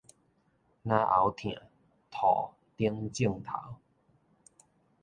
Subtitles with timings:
[0.03, 0.09] 嚨喉疼、吐
[2.75, 3.75] 等症頭